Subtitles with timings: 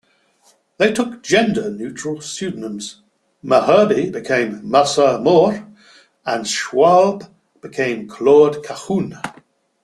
[0.79, 3.03] They took gender-neutral pseudonyms:
[3.43, 5.67] Malherbe became Marcel Moore,
[6.25, 7.29] and Schwob
[7.61, 9.21] became Claude Cahun.